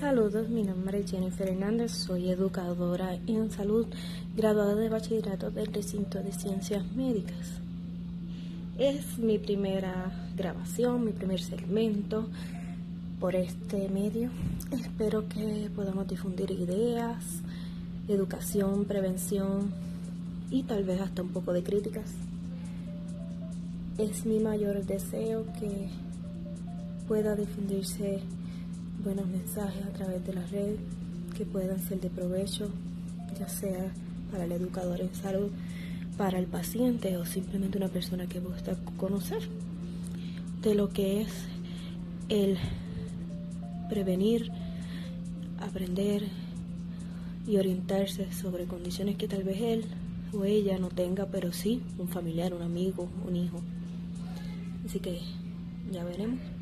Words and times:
Saludos, 0.00 0.48
mi 0.48 0.62
nombre 0.62 1.00
es 1.00 1.10
Jennifer 1.10 1.46
Hernández, 1.46 1.92
soy 1.92 2.30
educadora 2.30 3.18
en 3.26 3.50
salud, 3.50 3.86
graduada 4.34 4.74
de 4.74 4.88
bachillerato 4.88 5.50
del 5.50 5.66
recinto 5.66 6.22
de 6.22 6.32
ciencias 6.32 6.90
médicas. 6.96 7.60
Es 8.78 9.18
mi 9.18 9.36
primera 9.36 10.10
grabación, 10.34 11.04
mi 11.04 11.12
primer 11.12 11.42
segmento 11.42 12.30
por 13.20 13.36
este 13.36 13.90
medio. 13.90 14.30
Espero 14.70 15.28
que 15.28 15.70
podamos 15.76 16.08
difundir 16.08 16.50
ideas, 16.50 17.42
educación, 18.08 18.86
prevención 18.86 19.70
y 20.50 20.62
tal 20.62 20.84
vez 20.84 21.02
hasta 21.02 21.20
un 21.20 21.28
poco 21.28 21.52
de 21.52 21.62
críticas. 21.62 22.10
Es 23.98 24.24
mi 24.24 24.40
mayor 24.40 24.82
deseo 24.86 25.44
que 25.60 25.90
pueda 27.06 27.36
difundirse 27.36 28.22
buenos 29.02 29.26
mensajes 29.26 29.84
a 29.84 29.90
través 29.90 30.26
de 30.26 30.34
la 30.34 30.46
red 30.46 30.76
que 31.36 31.44
puedan 31.46 31.80
ser 31.80 32.00
de 32.00 32.10
provecho, 32.10 32.68
ya 33.38 33.48
sea 33.48 33.92
para 34.30 34.44
el 34.44 34.52
educador 34.52 35.00
en 35.00 35.14
salud, 35.14 35.50
para 36.18 36.38
el 36.38 36.46
paciente 36.46 37.16
o 37.16 37.24
simplemente 37.24 37.78
una 37.78 37.88
persona 37.88 38.26
que 38.26 38.40
gusta 38.40 38.76
conocer 38.98 39.42
de 40.62 40.74
lo 40.74 40.90
que 40.90 41.22
es 41.22 41.32
el 42.28 42.58
prevenir, 43.88 44.50
aprender 45.60 46.24
y 47.46 47.56
orientarse 47.56 48.30
sobre 48.32 48.66
condiciones 48.66 49.16
que 49.16 49.28
tal 49.28 49.44
vez 49.44 49.60
él 49.62 49.84
o 50.32 50.44
ella 50.44 50.78
no 50.78 50.88
tenga, 50.88 51.26
pero 51.26 51.52
sí 51.52 51.82
un 51.98 52.08
familiar, 52.08 52.52
un 52.52 52.62
amigo, 52.62 53.08
un 53.26 53.36
hijo. 53.36 53.60
Así 54.84 55.00
que 55.00 55.20
ya 55.90 56.04
veremos. 56.04 56.59